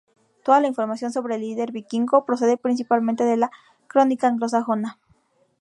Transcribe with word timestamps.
Toda 0.43 0.59
la 0.61 0.67
información 0.67 1.11
sobre 1.11 1.35
el 1.35 1.41
líder 1.41 1.71
vikingo 1.71 2.25
procede 2.25 2.57
principalmente 2.57 3.23
de 3.23 3.37
la 3.37 3.51
crónica 3.87 4.25
anglosajona. 4.25 4.97